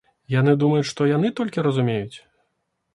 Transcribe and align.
Яны 0.35 0.55
думаюць, 0.63 0.87
што 0.93 1.09
яны 1.11 1.33
толькі 1.43 1.67
разумеюць? 1.71 2.17